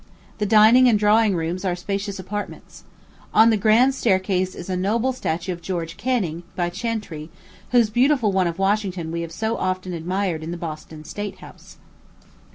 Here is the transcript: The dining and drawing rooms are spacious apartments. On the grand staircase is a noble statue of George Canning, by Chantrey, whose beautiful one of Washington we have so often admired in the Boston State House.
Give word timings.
The 0.39 0.47
dining 0.47 0.87
and 0.89 0.97
drawing 0.97 1.35
rooms 1.35 1.63
are 1.63 1.75
spacious 1.75 2.17
apartments. 2.17 2.85
On 3.35 3.51
the 3.51 3.55
grand 3.55 3.93
staircase 3.93 4.55
is 4.55 4.67
a 4.67 4.75
noble 4.75 5.13
statue 5.13 5.53
of 5.53 5.61
George 5.61 5.95
Canning, 5.95 6.41
by 6.55 6.71
Chantrey, 6.71 7.29
whose 7.71 7.91
beautiful 7.91 8.31
one 8.31 8.47
of 8.47 8.57
Washington 8.57 9.11
we 9.11 9.21
have 9.21 9.31
so 9.31 9.57
often 9.57 9.93
admired 9.93 10.41
in 10.41 10.49
the 10.49 10.57
Boston 10.57 11.03
State 11.03 11.37
House. 11.37 11.77